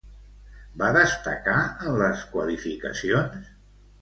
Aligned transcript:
Va 0.81 0.87
destacar 0.95 1.57
en 1.91 2.01
les 2.01 2.25
qualificacions? 2.33 3.55